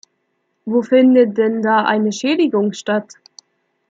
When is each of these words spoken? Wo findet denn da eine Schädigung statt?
Wo 0.65 0.81
findet 0.81 1.37
denn 1.37 1.61
da 1.61 1.85
eine 1.85 2.11
Schädigung 2.11 2.73
statt? 2.73 3.13